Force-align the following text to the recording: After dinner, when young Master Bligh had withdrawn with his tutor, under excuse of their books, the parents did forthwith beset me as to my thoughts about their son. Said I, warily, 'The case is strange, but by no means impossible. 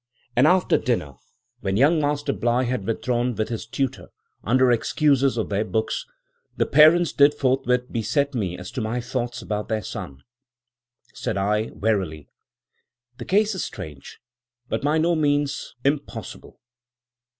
After 0.35 0.79
dinner, 0.79 1.13
when 1.59 1.77
young 1.77 2.01
Master 2.01 2.33
Bligh 2.33 2.63
had 2.63 2.87
withdrawn 2.87 3.35
with 3.35 3.49
his 3.49 3.67
tutor, 3.67 4.07
under 4.43 4.71
excuse 4.71 5.21
of 5.37 5.49
their 5.49 5.63
books, 5.63 6.07
the 6.57 6.65
parents 6.65 7.13
did 7.13 7.35
forthwith 7.35 7.91
beset 7.91 8.33
me 8.33 8.57
as 8.57 8.71
to 8.71 8.81
my 8.81 8.99
thoughts 8.99 9.43
about 9.43 9.69
their 9.69 9.83
son. 9.83 10.23
Said 11.13 11.37
I, 11.37 11.69
warily, 11.75 12.27
'The 13.19 13.25
case 13.25 13.53
is 13.53 13.63
strange, 13.63 14.17
but 14.67 14.81
by 14.81 14.97
no 14.97 15.13
means 15.13 15.75
impossible. 15.85 16.59